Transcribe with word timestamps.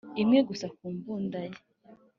imwe 0.21 0.39
gusa 0.49 0.65
ku 0.75 0.85
mbunda 0.95 1.39
ye 1.49 1.57